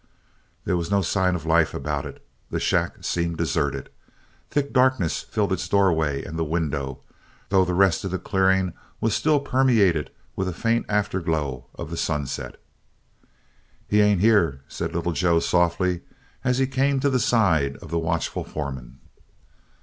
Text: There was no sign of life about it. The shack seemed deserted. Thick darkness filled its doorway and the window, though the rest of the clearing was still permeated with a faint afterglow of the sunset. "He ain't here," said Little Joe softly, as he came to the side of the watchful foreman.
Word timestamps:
There 0.65 0.77
was 0.77 0.89
no 0.89 1.03
sign 1.03 1.35
of 1.35 1.45
life 1.45 1.75
about 1.75 2.07
it. 2.07 2.25
The 2.49 2.59
shack 2.59 3.03
seemed 3.03 3.37
deserted. 3.37 3.91
Thick 4.49 4.73
darkness 4.73 5.21
filled 5.21 5.53
its 5.53 5.69
doorway 5.69 6.23
and 6.25 6.39
the 6.39 6.43
window, 6.43 7.01
though 7.49 7.63
the 7.65 7.75
rest 7.75 8.03
of 8.03 8.09
the 8.09 8.17
clearing 8.17 8.73
was 8.99 9.13
still 9.13 9.39
permeated 9.39 10.09
with 10.35 10.47
a 10.47 10.53
faint 10.53 10.87
afterglow 10.89 11.67
of 11.75 11.91
the 11.91 11.97
sunset. 11.97 12.59
"He 13.87 14.01
ain't 14.01 14.21
here," 14.21 14.63
said 14.67 14.95
Little 14.95 15.11
Joe 15.13 15.39
softly, 15.39 16.01
as 16.43 16.57
he 16.57 16.65
came 16.65 16.99
to 17.01 17.09
the 17.11 17.19
side 17.19 17.77
of 17.77 17.91
the 17.91 17.99
watchful 17.99 18.43
foreman. 18.43 18.97